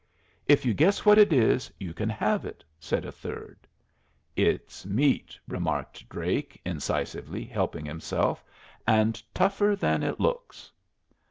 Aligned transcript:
"If 0.47 0.65
you 0.65 0.73
guess 0.73 1.05
what 1.05 1.19
it 1.19 1.31
is, 1.31 1.71
you 1.79 1.93
can 1.93 2.09
have 2.09 2.43
it," 2.43 2.63
said 2.79 3.05
a 3.05 3.11
third. 3.11 3.67
"It's 4.35 4.83
meat," 4.83 5.37
remarked 5.47 6.09
Drake, 6.09 6.59
incisively, 6.65 7.45
helping 7.45 7.85
himself; 7.85 8.43
"and 8.87 9.21
tougher 9.35 9.75
than 9.75 10.01
it 10.01 10.19
looks." 10.19 10.71